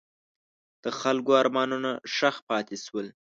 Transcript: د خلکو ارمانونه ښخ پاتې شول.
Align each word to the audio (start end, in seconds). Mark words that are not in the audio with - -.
د 0.83 0.85
خلکو 0.99 1.31
ارمانونه 1.41 1.91
ښخ 2.15 2.35
پاتې 2.49 2.75
شول. 2.85 3.07